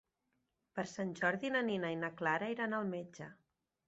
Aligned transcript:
Per 0.77 0.85
Sant 0.91 1.11
Jordi 1.19 1.51
na 1.55 1.61
Nina 1.67 1.91
i 1.97 1.99
na 2.05 2.09
Clara 2.21 2.47
iran 2.55 2.73
al 2.79 2.89
metge. 2.95 3.29